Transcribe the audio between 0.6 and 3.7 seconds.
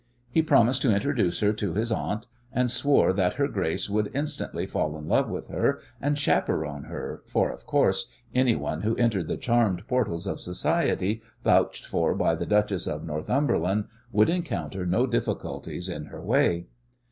to introduce her to his aunt, and swore that her